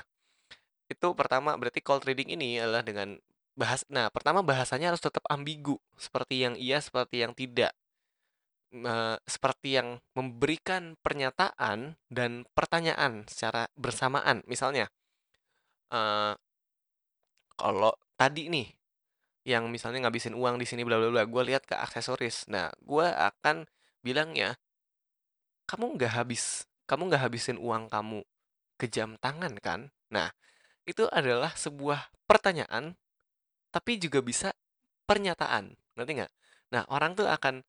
[0.88, 3.18] itu pertama berarti cold reading ini adalah dengan
[3.58, 7.74] bahas nah pertama bahasanya harus tetap ambigu seperti yang iya seperti yang tidak
[8.86, 14.93] uh, seperti yang memberikan pernyataan dan pertanyaan secara bersamaan misalnya
[15.89, 16.38] uh,
[17.58, 18.70] kalau tadi nih,
[19.50, 22.46] yang misalnya ngabisin uang di sini bla bla bla, gue lihat ke aksesoris.
[22.54, 23.65] Nah, gue akan
[24.06, 24.56] bilangnya,
[25.65, 28.22] kamu nggak habis, kamu nggak habisin uang kamu
[28.78, 29.89] ke jam tangan kan?
[30.13, 30.30] Nah,
[30.86, 32.93] itu adalah sebuah pertanyaan,
[33.78, 34.50] tapi juga bisa
[35.06, 36.32] pernyataan, ngerti nggak?
[36.74, 37.62] Nah, orang tuh akan,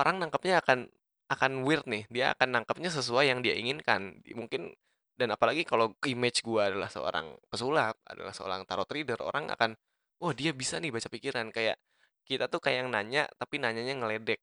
[0.00, 0.88] orang nangkepnya akan
[1.28, 4.16] akan weird nih, dia akan nangkepnya sesuai yang dia inginkan.
[4.32, 4.72] Mungkin
[5.14, 9.78] dan apalagi kalau image gue adalah seorang pesulap adalah seorang tarot reader orang akan
[10.26, 11.78] oh dia bisa nih baca pikiran kayak
[12.26, 14.42] kita tuh kayak yang nanya tapi nanyanya ngeledek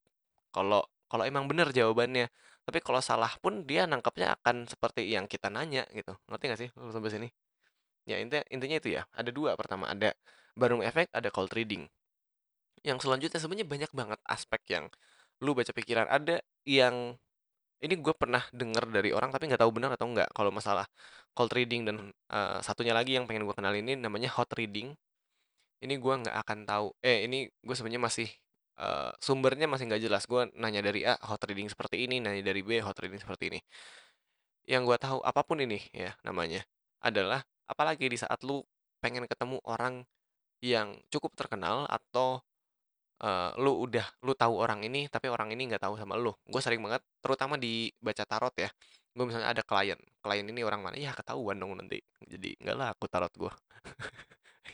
[0.55, 0.79] kalau
[1.11, 2.31] kalau emang bener jawabannya
[2.63, 6.69] tapi kalau salah pun dia nangkapnya akan seperti yang kita nanya gitu ngerti gak sih
[6.71, 7.27] sampai sini
[8.07, 10.15] ya intinya intinya itu ya ada dua pertama ada
[10.57, 11.87] barum efek ada cold reading.
[12.81, 14.85] Yang selanjutnya sebenarnya banyak banget aspek yang
[15.41, 16.09] lu baca pikiran.
[16.09, 17.17] Ada yang
[17.81, 20.29] ini gue pernah dengar dari orang tapi nggak tahu benar atau nggak.
[20.33, 20.85] Kalau masalah
[21.33, 24.93] cold reading dan uh, satunya lagi yang pengen gue kenal ini namanya hot reading.
[25.81, 28.29] Ini gue nggak akan tahu eh ini gue sebenarnya masih
[28.77, 30.23] uh, sumbernya masih nggak jelas.
[30.29, 33.59] Gue nanya dari A hot reading seperti ini nanya dari B hot reading seperti ini.
[34.69, 36.61] Yang gue tahu apa pun ini ya namanya
[37.01, 38.61] adalah apalagi di saat lu
[39.01, 40.05] pengen ketemu orang
[40.61, 42.41] yang cukup terkenal atau
[43.23, 46.33] eee, lu udah lu tahu orang ini, tapi orang ini nggak tahu sama lu.
[46.49, 48.69] Gue sering banget, terutama di baca tarot ya,
[49.15, 51.99] gue misalnya ada klien, klien ini orang mana, ya ketahuan dong nanti.
[52.25, 53.51] Jadi nggak laku tarot gue.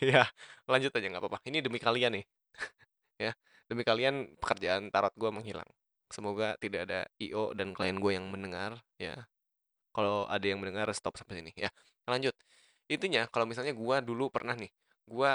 [0.04, 0.30] Ya,
[0.70, 1.40] lanjut aja nggak apa-apa.
[1.50, 2.26] Ini demi kalian nih.
[3.18, 3.34] Ya,
[3.66, 5.66] demi kalian pekerjaan tarot gue menghilang.
[6.14, 9.26] Semoga tidak ada IO dan klien gue yang mendengar ya.
[9.96, 11.70] Kalau ada yang mendengar stop sampai sini ya.
[12.10, 12.36] Lanjut.
[12.92, 14.70] Intinya kalau misalnya gue dulu pernah nih,
[15.08, 15.32] gue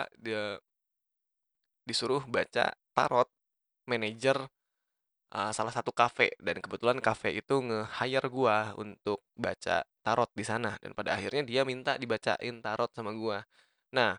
[1.89, 3.29] disuruh baca tarot
[3.89, 4.39] manajer
[5.33, 10.77] uh, salah satu kafe dan kebetulan kafe itu nge-hire gua untuk baca tarot di sana
[10.79, 13.43] dan pada akhirnya dia minta dibacain tarot sama gua.
[13.97, 14.17] Nah,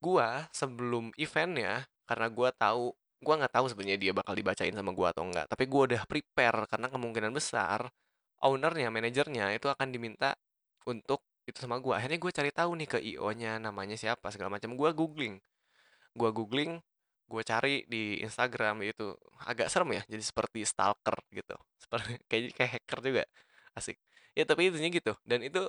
[0.00, 2.92] gua sebelum eventnya karena gua tahu
[3.24, 6.60] gua nggak tahu sebenarnya dia bakal dibacain sama gua atau enggak, tapi gua udah prepare
[6.68, 7.88] karena kemungkinan besar
[8.44, 10.36] ownernya, manajernya itu akan diminta
[10.86, 12.02] untuk itu sama gua.
[12.02, 14.74] Akhirnya gue cari tahu nih ke IO-nya namanya siapa segala macam.
[14.74, 15.38] Gua googling
[16.16, 16.80] gue googling
[17.26, 19.12] gue cari di Instagram itu.
[19.44, 21.56] Agak serem ya jadi seperti stalker gitu.
[21.82, 23.24] Seperti kayak kayak hacker juga.
[23.76, 23.96] Asik.
[24.34, 25.12] Ya tapi intinya gitu.
[25.22, 25.62] Dan itu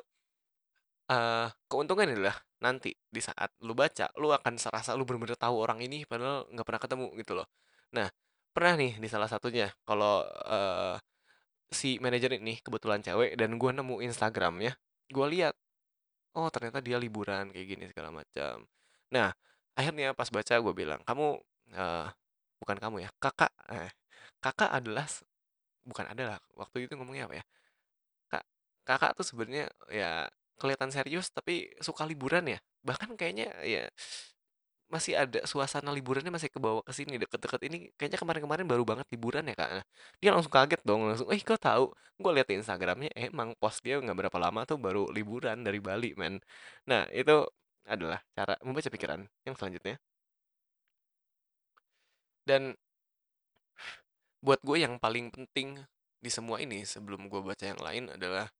[1.11, 5.77] uh, keuntungan adalah nanti di saat lu baca lu akan serasa lu bener-bener tahu orang
[5.83, 7.47] ini padahal nggak pernah ketemu gitu loh.
[7.93, 8.07] Nah
[8.53, 10.97] pernah nih di salah satunya kalau uh,
[11.69, 14.73] si manajer ini kebetulan cewek dan gue nemu Instagramnya
[15.11, 15.55] gue lihat
[16.37, 18.63] oh ternyata dia liburan kayak gini segala macam.
[19.09, 19.33] Nah
[19.77, 21.37] akhirnya pas baca gue bilang kamu
[21.77, 22.07] uh,
[22.61, 23.91] bukan kamu ya kakak eh,
[24.41, 25.05] kakak adalah
[25.85, 27.45] bukan adalah waktu itu ngomongnya apa ya?
[28.31, 28.43] Kak
[28.87, 30.29] kakak tuh sebenarnya ya
[30.61, 32.59] kelihatan serius tapi suka liburan ya?
[32.85, 33.89] Bahkan kayaknya ya
[34.87, 39.07] masih ada suasana liburannya masih ke bawah ke sini deket-deket ini kayaknya kemarin-kemarin baru banget
[39.11, 39.85] liburan ya kak nah,
[40.23, 43.83] dia langsung kaget dong langsung eh kok tahu gue liat di Instagramnya eh, emang post
[43.83, 46.39] dia nggak berapa lama tuh baru liburan dari Bali men
[46.87, 47.43] nah itu
[47.87, 49.95] adalah cara membaca pikiran yang selanjutnya.
[52.43, 52.75] Dan
[54.43, 55.83] buat gue yang paling penting
[56.19, 58.51] di semua ini sebelum gue baca yang lain adalah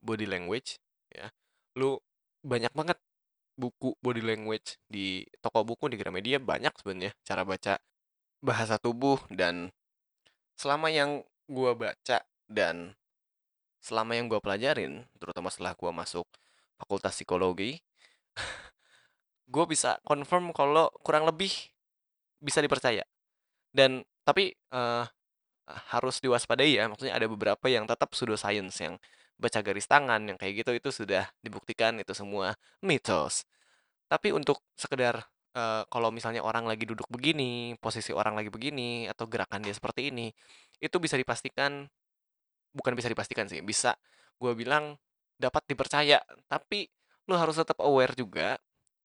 [0.00, 0.80] body language
[1.12, 1.28] ya.
[1.76, 2.00] Lu
[2.44, 2.98] banyak banget
[3.58, 7.74] buku body language di toko buku di Gramedia banyak sebenarnya cara baca
[8.38, 9.74] bahasa tubuh dan
[10.54, 12.94] selama yang gue baca dan
[13.82, 16.26] selama yang gue pelajarin terutama setelah gue masuk
[16.78, 17.82] fakultas psikologi
[19.52, 21.50] gue bisa confirm kalau kurang lebih
[22.38, 23.02] bisa dipercaya.
[23.74, 25.04] Dan tapi uh,
[25.68, 28.96] harus diwaspadai ya maksudnya ada beberapa yang tetap pseudoscience yang
[29.38, 33.46] baca garis tangan yang kayak gitu itu sudah dibuktikan itu semua mitos.
[34.10, 35.22] Tapi untuk sekedar
[35.54, 40.10] uh, kalau misalnya orang lagi duduk begini posisi orang lagi begini atau gerakan dia seperti
[40.10, 40.32] ini
[40.82, 41.86] itu bisa dipastikan
[42.74, 43.94] bukan bisa dipastikan sih bisa
[44.38, 44.98] gue bilang
[45.38, 46.18] dapat dipercaya.
[46.50, 46.90] Tapi
[47.30, 48.58] lo harus tetap aware juga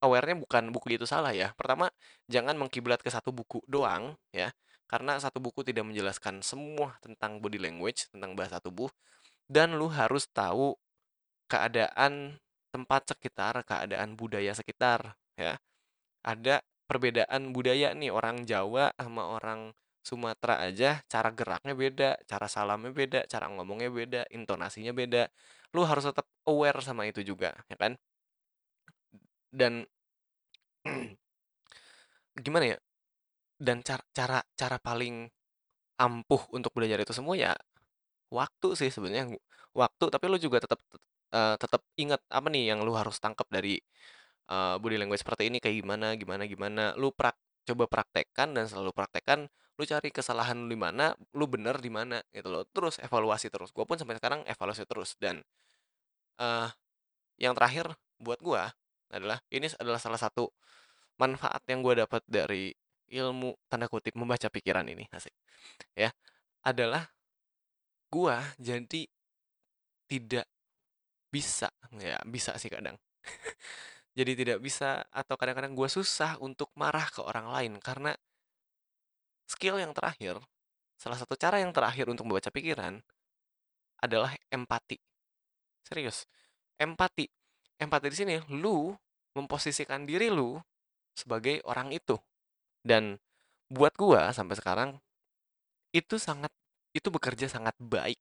[0.04, 1.56] awarenya bukan buku itu salah ya.
[1.56, 1.88] Pertama
[2.28, 4.52] jangan mengkiblat ke satu buku doang ya.
[4.90, 8.92] Karena satu buku tidak menjelaskan semua tentang body language tentang bahasa tubuh
[9.50, 10.76] dan lu harus tahu
[11.48, 12.40] keadaan
[12.74, 15.60] tempat sekitar keadaan budaya sekitar ya
[16.26, 22.92] ada perbedaan budaya nih orang Jawa sama orang Sumatera aja cara geraknya beda, cara salamnya
[22.92, 25.32] beda, cara ngomongnya beda, intonasinya beda.
[25.72, 27.96] Lu harus tetap aware sama itu juga, ya kan?
[29.54, 29.86] dan
[32.46, 32.78] gimana ya
[33.62, 35.30] dan cara cara cara paling
[36.02, 37.54] ampuh untuk belajar itu semua ya
[38.34, 39.38] waktu sih sebenarnya
[39.78, 40.82] waktu tapi lu juga tetap
[41.34, 43.78] uh, tetap ingat apa nih yang lu harus tangkap dari
[44.50, 46.84] uh, body language seperti ini kayak gimana gimana gimana.
[46.98, 51.82] Lu prak coba praktekkan dan selalu praktekkan lu cari kesalahan lu di mana lu bener
[51.82, 52.64] di mana gitu loh.
[52.70, 53.74] Terus evaluasi terus.
[53.74, 55.42] Gue pun sampai sekarang evaluasi terus dan
[56.42, 56.70] uh,
[57.42, 57.90] yang terakhir
[58.22, 58.62] buat gue
[59.14, 60.50] adalah ini adalah salah satu
[61.22, 62.74] manfaat yang gue dapat dari
[63.14, 65.06] ilmu tanda kutip membaca pikiran ini.
[65.10, 65.34] Asik.
[65.98, 66.14] Ya
[66.64, 67.10] adalah
[68.14, 69.02] gue jadi
[70.06, 70.46] tidak
[71.34, 72.94] bisa ya bisa sih kadang.
[74.14, 78.14] Jadi tidak bisa atau kadang-kadang gue susah untuk marah ke orang lain karena
[79.50, 80.38] skill yang terakhir
[81.02, 83.02] salah satu cara yang terakhir untuk membaca pikiran
[84.06, 85.02] adalah empati.
[85.82, 86.30] Serius
[86.78, 87.26] empati.
[87.82, 88.94] Empati di sini lu
[89.34, 90.62] memposisikan diri lu
[91.18, 92.14] sebagai orang itu.
[92.86, 93.18] Dan
[93.66, 94.90] buat gua sampai sekarang
[95.90, 96.54] itu sangat
[96.94, 98.18] itu bekerja sangat baik.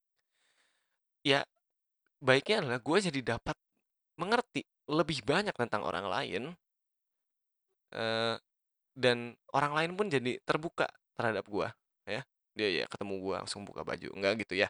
[1.23, 1.47] Ya
[2.19, 3.57] baiknya adalah gue jadi dapat
[4.19, 6.43] mengerti lebih banyak tentang orang lain
[7.95, 8.37] uh,
[8.93, 11.69] dan orang lain pun jadi terbuka terhadap gue
[12.09, 12.23] ya.
[12.53, 14.69] Dia ya ketemu gue langsung buka baju enggak gitu ya.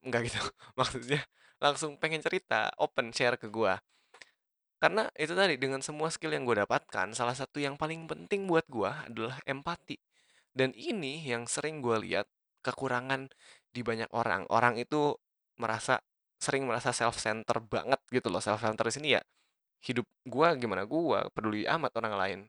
[0.00, 0.40] Enggak gitu
[0.78, 1.20] maksudnya
[1.60, 3.74] langsung pengen cerita open share ke gue.
[4.80, 8.64] Karena itu tadi dengan semua skill yang gue dapatkan, salah satu yang paling penting buat
[8.64, 10.00] gue adalah empati.
[10.56, 12.24] Dan ini yang sering gue lihat
[12.64, 13.30] kekurangan
[13.74, 14.46] di banyak orang.
[14.50, 15.16] Orang itu
[15.60, 16.00] merasa
[16.40, 18.40] sering merasa self center banget gitu loh.
[18.42, 19.22] Self center di sini ya
[19.80, 22.40] hidup gue gimana gue peduli amat orang lain.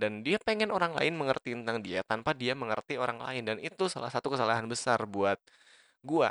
[0.00, 3.84] Dan dia pengen orang lain mengerti tentang dia tanpa dia mengerti orang lain dan itu
[3.92, 5.36] salah satu kesalahan besar buat
[6.04, 6.30] gue.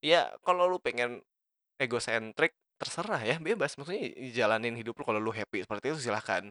[0.00, 1.20] Ya kalau lu pengen
[1.80, 6.48] egosentrik terserah ya bebas maksudnya jalanin hidup lu kalau lu happy seperti itu silahkan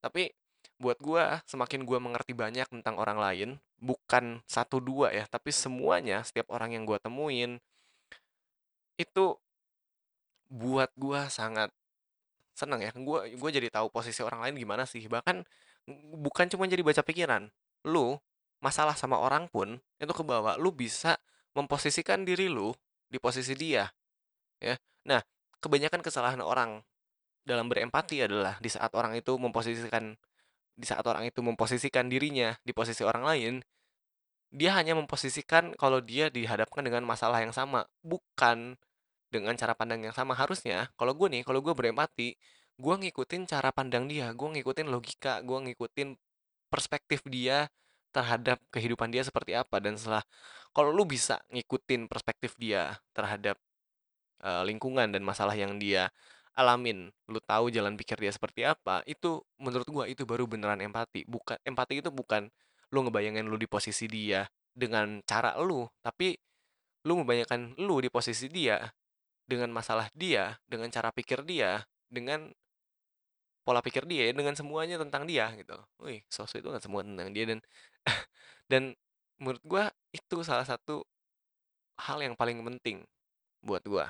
[0.00, 0.32] tapi
[0.76, 3.48] buat gua semakin gua mengerti banyak tentang orang lain
[3.80, 7.60] bukan satu dua ya tapi semuanya setiap orang yang gua temuin
[9.00, 9.36] itu
[10.52, 11.72] buat gua sangat
[12.56, 15.44] seneng ya gua gua jadi tahu posisi orang lain gimana sih bahkan
[16.16, 17.48] bukan cuma jadi baca pikiran
[17.88, 18.16] lu
[18.60, 21.16] masalah sama orang pun itu ke bawah lu bisa
[21.56, 22.72] memposisikan diri lu
[23.08, 23.88] di posisi dia
[24.60, 24.76] ya.
[25.06, 25.22] Nah,
[25.62, 26.82] kebanyakan kesalahan orang
[27.46, 30.18] dalam berempati adalah di saat orang itu memposisikan
[30.76, 33.54] di saat orang itu memposisikan dirinya di posisi orang lain,
[34.52, 38.76] dia hanya memposisikan kalau dia dihadapkan dengan masalah yang sama, bukan
[39.32, 40.36] dengan cara pandang yang sama.
[40.36, 42.36] Harusnya kalau gue nih, kalau gue berempati,
[42.76, 46.14] gue ngikutin cara pandang dia, gue ngikutin logika, gue ngikutin
[46.68, 47.72] perspektif dia
[48.16, 50.24] terhadap kehidupan dia seperti apa dan setelah
[50.72, 53.60] kalau lu bisa ngikutin perspektif dia terhadap
[54.40, 56.08] uh, lingkungan dan masalah yang dia
[56.56, 61.28] alamin, lu tahu jalan pikir dia seperti apa, itu menurut gua itu baru beneran empati.
[61.28, 62.48] Bukan empati itu bukan
[62.90, 66.34] lu ngebayangin lu di posisi dia dengan cara lu, tapi
[67.06, 68.82] lu membayangkan lu di posisi dia
[69.46, 72.50] dengan masalah dia, dengan cara pikir dia, dengan
[73.62, 75.76] pola pikir dia, dengan semuanya tentang dia gitu.
[76.02, 77.58] Wih, sosok itu nggak semua tentang dia dan
[78.70, 78.82] dan
[79.38, 81.04] menurut gua itu salah satu
[82.00, 83.04] hal yang paling penting
[83.60, 84.08] buat gua.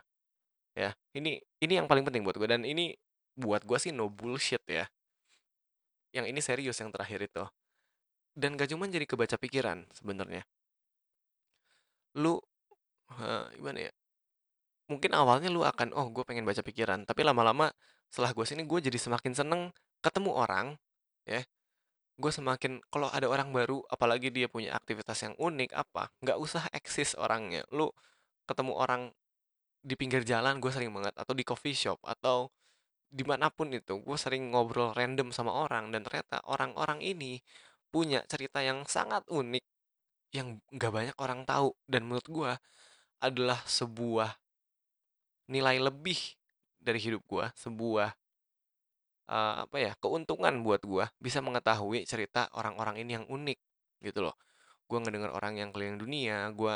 [0.76, 2.92] Ya, ini ini yang paling penting buat gue dan ini
[3.32, 4.84] buat gue sih no bullshit ya.
[6.12, 7.44] Yang ini serius yang terakhir itu.
[8.36, 10.44] Dan gak cuma jadi kebaca pikiran sebenarnya.
[12.20, 13.92] Lu uh, gimana ya?
[14.92, 17.72] Mungkin awalnya lu akan oh gue pengen baca pikiran, tapi lama-lama
[18.12, 19.62] setelah gue sini gue jadi semakin seneng
[20.04, 20.78] ketemu orang
[21.26, 21.42] ya
[22.16, 26.64] gue semakin kalau ada orang baru apalagi dia punya aktivitas yang unik apa nggak usah
[26.72, 27.92] eksis orangnya lu
[28.48, 29.02] ketemu orang
[29.86, 32.50] di pinggir jalan gue sering banget atau di coffee shop atau
[33.06, 37.38] di mana pun itu gue sering ngobrol random sama orang dan ternyata orang-orang ini
[37.86, 39.62] punya cerita yang sangat unik
[40.34, 42.52] yang nggak banyak orang tahu dan menurut gue
[43.22, 44.34] adalah sebuah
[45.46, 46.18] nilai lebih
[46.82, 48.10] dari hidup gue sebuah
[49.30, 53.58] uh, apa ya keuntungan buat gue bisa mengetahui cerita orang-orang ini yang unik
[54.02, 54.34] gitu loh.
[54.90, 56.74] Gue ngedengar orang yang keliling dunia gue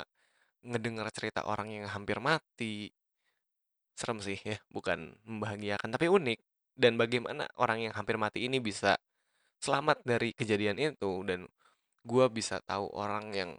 [0.63, 2.93] ngedengar cerita orang yang hampir mati
[4.01, 6.39] serem sih ya, bukan membahagiakan tapi unik.
[6.81, 8.97] Dan bagaimana orang yang hampir mati ini bisa
[9.61, 11.45] selamat dari kejadian itu dan
[12.01, 13.51] gue bisa tahu orang yang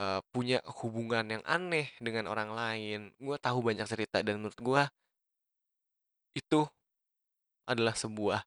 [0.00, 3.12] uh, punya hubungan yang aneh dengan orang lain.
[3.20, 4.82] Gue tahu banyak cerita dan menurut gue
[6.36, 6.64] itu
[7.68, 8.40] adalah sebuah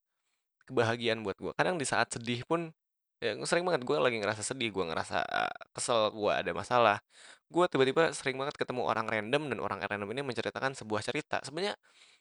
[0.70, 1.54] kebahagiaan buat gue.
[1.54, 2.74] Kadang di saat sedih pun
[3.20, 5.26] ya sering banget gue lagi ngerasa sedih, gue ngerasa
[5.76, 6.98] kesel, gue ada masalah
[7.50, 11.42] gue tiba-tiba sering banget ketemu orang random dan orang random ini menceritakan sebuah cerita.
[11.42, 11.76] Sebenarnya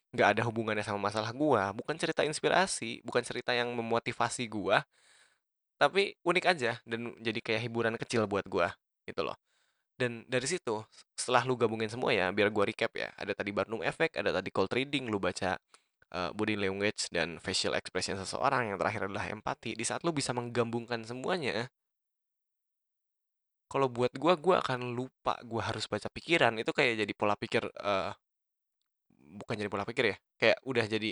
[0.09, 4.81] nggak ada hubungannya sama masalah gue bukan cerita inspirasi bukan cerita yang memotivasi gue
[5.77, 8.67] tapi unik aja dan jadi kayak hiburan kecil buat gue
[9.07, 9.37] gitu loh.
[9.99, 10.81] Dan dari situ
[11.15, 14.49] setelah lu gabungin semua ya biar gue recap ya ada tadi Barnum Effect ada tadi
[14.51, 15.59] cold reading lu baca
[16.15, 19.77] uh, body language dan facial expression seseorang yang terakhir adalah empati.
[19.79, 21.69] Di saat lu bisa menggabungkan semuanya
[23.69, 27.69] kalau buat gue, gue akan lupa gue harus baca pikiran, itu kayak jadi pola pikir,
[27.69, 28.13] uh,
[29.41, 31.11] bukan jadi pola pikir ya, kayak udah jadi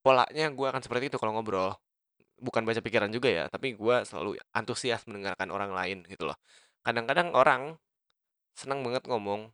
[0.00, 1.76] polanya gue akan seperti itu kalau ngobrol.
[2.40, 6.40] Bukan baca pikiran juga ya, tapi gue selalu antusias mendengarkan orang lain gitu loh.
[6.80, 7.76] Kadang-kadang orang
[8.56, 9.52] senang banget ngomong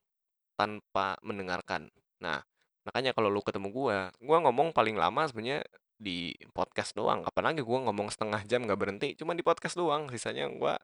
[0.55, 1.91] tanpa mendengarkan.
[2.23, 2.47] Nah,
[2.87, 5.67] makanya kalau lu ketemu gue, gue ngomong paling lama sebenarnya
[5.99, 10.47] di podcast doang, apalagi gue ngomong setengah jam nggak berhenti, cuma di podcast doang, sisanya
[10.47, 10.75] gue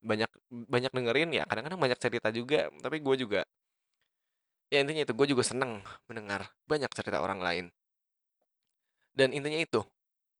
[0.00, 3.40] banyak banyak dengerin ya kadang-kadang banyak cerita juga tapi gue juga
[4.70, 7.66] ya intinya itu gue juga seneng mendengar banyak cerita orang lain.
[9.10, 9.82] Dan intinya itu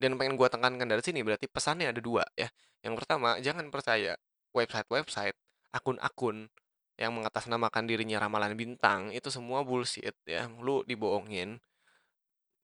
[0.01, 2.49] dan pengen gue tekankan dari sini berarti pesannya ada dua ya.
[2.81, 4.17] Yang pertama jangan percaya
[4.55, 5.37] website-website
[5.75, 6.49] akun-akun
[6.97, 11.59] yang mengatasnamakan dirinya ramalan bintang itu semua bullshit ya lu dibohongin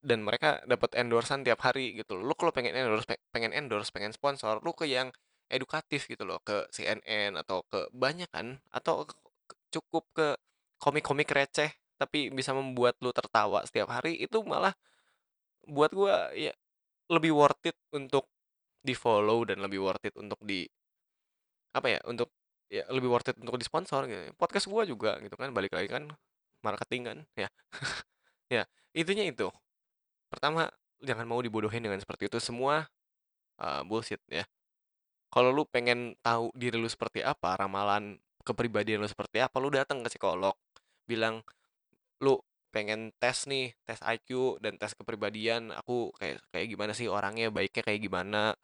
[0.07, 2.15] dan mereka dapat endorsan tiap hari gitu.
[2.21, 5.11] Lu kalau pengen endorse pengen endorse pengen sponsor lu ke yang
[5.51, 9.07] edukatif gitu loh ke CNN atau ke banyak kan atau
[9.71, 10.29] cukup ke
[10.83, 14.75] komik-komik receh tapi bisa membuat lu tertawa setiap hari itu malah
[15.67, 16.53] buat gua ya
[17.09, 18.29] lebih worth it untuk
[18.83, 20.67] di follow dan lebih worth it untuk di
[21.75, 22.31] apa ya untuk
[22.71, 24.35] ya lebih worth it untuk disponsor gitu.
[24.37, 26.11] Podcast gua juga gitu kan balik lagi kan
[26.63, 27.49] marketing kan ya.
[28.47, 28.63] Ya
[28.95, 29.51] intinya itu.
[30.31, 30.71] Pertama
[31.03, 32.87] jangan mau dibodohin dengan seperti itu semua
[33.59, 34.47] uh, bullshit ya
[35.33, 38.17] kalau lu pengen tahu diri lu seperti apa ramalan
[38.47, 40.55] kepribadian lu seperti apa lu datang ke psikolog.
[41.11, 41.43] Bilang
[42.23, 42.39] lu
[42.71, 45.75] pengen tes nih tes IQ dan tes kepribadian.
[45.75, 48.55] Aku kayak kayak gimana sih orangnya baiknya kayak gimana?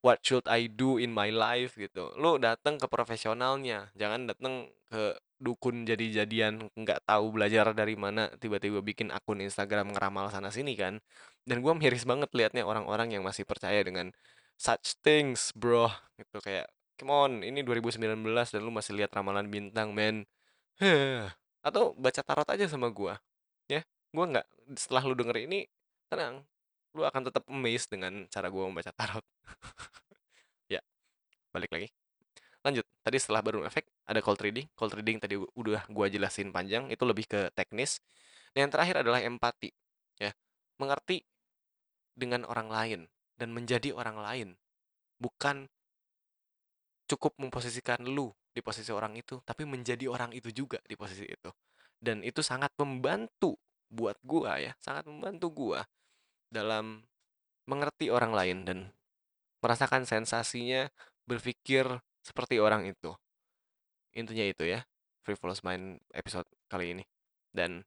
[0.00, 1.76] What should I do in my life?
[1.76, 2.14] Gitu.
[2.16, 3.92] Lu datang ke profesionalnya.
[3.98, 10.32] Jangan datang ke dukun jadi-jadian nggak tahu belajar dari mana tiba-tiba bikin akun Instagram ngeramal
[10.32, 11.02] sana sini kan.
[11.44, 14.10] Dan gua miris banget liatnya orang-orang yang masih percaya dengan
[14.56, 19.92] such things bro gitu kayak come on ini 2019 dan lu masih lihat ramalan bintang
[19.92, 20.24] men.
[21.66, 23.20] Atau baca tarot aja sama gua
[23.68, 23.84] ya.
[24.10, 24.46] Gua nggak
[24.80, 25.68] setelah lu denger ini
[26.08, 26.42] tenang
[26.96, 29.24] lu akan tetap amazed dengan cara gua membaca tarot.
[30.66, 30.82] Ya
[31.54, 31.88] balik lagi.
[32.66, 34.66] Lanjut tadi setelah baru efek ada cold reading.
[34.74, 38.02] Cold reading tadi udah gua jelasin panjang itu lebih ke teknis.
[38.50, 39.70] Dan yang terakhir adalah empati
[40.18, 40.32] ya.
[40.80, 41.22] Mengerti
[42.16, 43.00] dengan orang lain
[43.36, 44.48] dan menjadi orang lain
[45.20, 45.68] bukan
[47.06, 51.50] cukup memposisikan lu di posisi orang itu tapi menjadi orang itu juga di posisi itu.
[51.96, 53.56] Dan itu sangat membantu
[53.86, 55.80] buat gua ya sangat membantu gua
[56.50, 57.06] dalam
[57.70, 58.78] mengerti orang lain dan
[59.62, 60.90] merasakan sensasinya
[61.24, 61.86] berpikir
[62.24, 63.14] seperti orang itu.
[64.16, 64.82] Intinya itu ya
[65.22, 67.04] frivolous mind episode kali ini.
[67.52, 67.86] Dan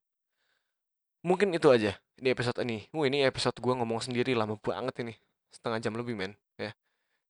[1.22, 2.88] mungkin itu aja di episode ini.
[2.96, 5.14] Wah ini episode gua ngomong sendiri lama banget ini
[5.54, 6.72] setengah jam lebih men ya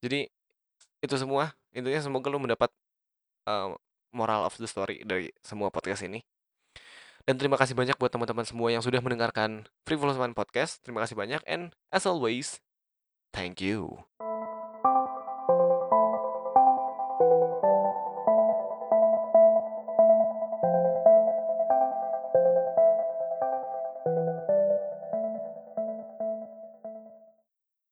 [0.04, 0.28] jadi
[1.00, 2.72] itu semua intinya semoga lu mendapat
[3.48, 3.76] uh,
[4.12, 6.24] moral of the story dari semua podcast ini
[7.30, 10.82] dan terima kasih banyak buat teman-teman semua yang sudah mendengarkan Frivolous Mind Podcast.
[10.82, 12.58] Terima kasih banyak and as always,
[13.30, 14.02] thank you.